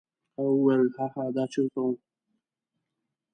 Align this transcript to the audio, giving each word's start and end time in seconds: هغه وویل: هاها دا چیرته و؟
هغه 0.35 0.51
وویل: 0.57 0.85
هاها 0.97 1.23
دا 1.35 1.43
چیرته 1.51 1.79
و؟ 1.83 1.89